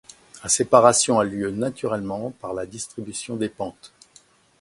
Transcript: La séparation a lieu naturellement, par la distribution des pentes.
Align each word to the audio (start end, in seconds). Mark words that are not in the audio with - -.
La 0.41 0.49
séparation 0.49 1.19
a 1.19 1.23
lieu 1.23 1.51
naturellement, 1.51 2.31
par 2.41 2.55
la 2.55 2.65
distribution 2.65 3.35
des 3.35 3.49
pentes. 3.49 3.93